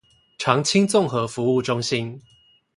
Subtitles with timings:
[0.39, 2.19] 長青綜合服務中心